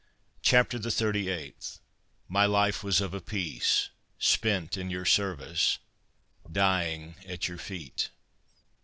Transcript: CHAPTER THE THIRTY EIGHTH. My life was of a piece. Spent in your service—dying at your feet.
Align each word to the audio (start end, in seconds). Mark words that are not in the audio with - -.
CHAPTER 0.41 0.79
THE 0.79 0.89
THIRTY 0.89 1.29
EIGHTH. 1.29 1.79
My 2.27 2.47
life 2.47 2.83
was 2.83 3.01
of 3.01 3.13
a 3.13 3.21
piece. 3.21 3.89
Spent 4.17 4.75
in 4.75 4.89
your 4.89 5.05
service—dying 5.05 5.75
at 7.27 7.47
your 7.47 7.59
feet. 7.59 8.09